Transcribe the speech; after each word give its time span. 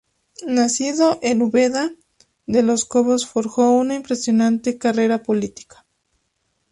Nacido 0.47 1.19
en 1.21 1.43
Úbeda, 1.43 1.91
De 2.47 2.63
los 2.63 2.85
Cobos 2.85 3.27
forjó 3.27 3.69
una 3.69 3.93
impresionante 3.93 4.79
carrera 4.79 5.21
política. 5.21 5.85